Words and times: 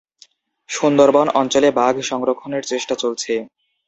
সুন্দরবন 0.69 1.27
অঞ্চলে 1.39 1.69
বাঘ 1.71 1.95
সংরক্ষণের 2.09 2.63
চেষ্টা 2.63 2.95
চলছে। 2.95 3.33